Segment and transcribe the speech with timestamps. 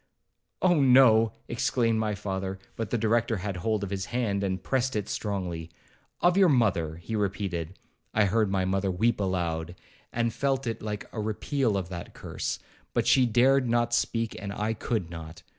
[0.63, 4.95] 'Oh no!' exclaimed my father; but the Director had hold of his hand, and pressed
[4.95, 5.69] it strongly.
[6.21, 7.77] 'Of your mother,' he repeated.
[8.11, 9.75] I heard my mother weep aloud,
[10.11, 12.57] and felt it like a repeal of that curse;
[12.95, 15.43] but she dared not speak, and I could not.